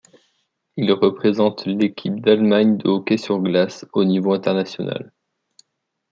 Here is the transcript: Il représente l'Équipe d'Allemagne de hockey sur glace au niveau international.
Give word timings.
Il 0.77 0.91
représente 0.93 1.67
l'Équipe 1.67 2.21
d'Allemagne 2.21 2.75
de 2.77 2.87
hockey 2.87 3.17
sur 3.17 3.37
glace 3.39 3.85
au 3.93 4.03
niveau 4.03 4.33
international. 4.33 5.13